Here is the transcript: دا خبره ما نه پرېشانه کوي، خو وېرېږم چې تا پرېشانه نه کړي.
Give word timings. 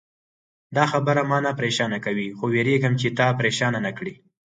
دا 0.75 0.83
خبره 0.91 1.21
ما 1.29 1.37
نه 1.45 1.51
پرېشانه 1.59 1.99
کوي، 2.05 2.27
خو 2.37 2.45
وېرېږم 2.53 2.93
چې 3.01 3.07
تا 3.17 3.27
پرېشانه 3.39 3.79
نه 3.85 3.91
کړي. 3.97 4.13